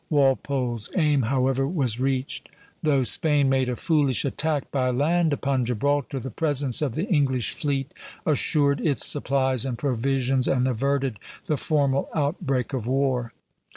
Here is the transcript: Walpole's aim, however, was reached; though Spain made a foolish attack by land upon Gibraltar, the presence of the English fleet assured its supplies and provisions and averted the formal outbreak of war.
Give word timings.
Walpole's 0.09 0.89
aim, 0.95 1.21
however, 1.21 1.67
was 1.67 1.99
reached; 1.99 2.49
though 2.81 3.03
Spain 3.03 3.49
made 3.49 3.69
a 3.69 3.75
foolish 3.75 4.25
attack 4.25 4.71
by 4.71 4.89
land 4.89 5.31
upon 5.31 5.63
Gibraltar, 5.63 6.19
the 6.19 6.31
presence 6.31 6.81
of 6.81 6.95
the 6.95 7.05
English 7.05 7.53
fleet 7.53 7.93
assured 8.25 8.81
its 8.81 9.05
supplies 9.05 9.63
and 9.63 9.77
provisions 9.77 10.47
and 10.47 10.67
averted 10.67 11.19
the 11.45 11.55
formal 11.55 12.09
outbreak 12.15 12.73
of 12.73 12.87
war. 12.87 13.31